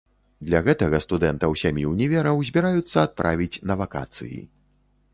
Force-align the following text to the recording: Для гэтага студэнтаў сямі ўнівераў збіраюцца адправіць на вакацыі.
Для 0.47 0.61
гэтага 0.67 1.01
студэнтаў 1.05 1.51
сямі 1.65 1.85
ўнівераў 1.91 2.43
збіраюцца 2.51 2.97
адправіць 3.07 3.61
на 3.71 3.81
вакацыі. 3.87 4.39